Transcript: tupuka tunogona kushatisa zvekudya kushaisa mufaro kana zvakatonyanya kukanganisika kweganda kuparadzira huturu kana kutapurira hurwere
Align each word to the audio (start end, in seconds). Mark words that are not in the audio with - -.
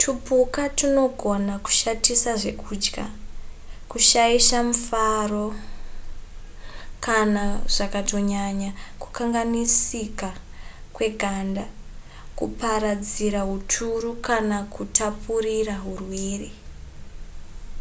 tupuka 0.00 0.62
tunogona 0.78 1.54
kushatisa 1.64 2.30
zvekudya 2.40 3.04
kushaisa 3.90 4.56
mufaro 4.68 5.46
kana 7.04 7.44
zvakatonyanya 7.74 8.70
kukanganisika 9.02 10.28
kweganda 10.94 11.64
kuparadzira 12.38 13.40
huturu 13.50 14.10
kana 14.26 14.58
kutapurira 14.74 15.74
hurwere 15.84 16.50